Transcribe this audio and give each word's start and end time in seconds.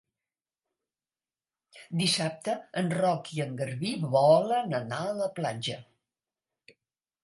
Dissabte 2.01 2.57
en 2.83 2.91
Roc 3.03 3.31
i 3.37 3.45
en 3.47 3.55
Garbí 3.63 3.95
volen 4.19 4.77
anar 4.83 5.07
a 5.07 5.17
la 5.23 5.33
platja. 5.41 5.83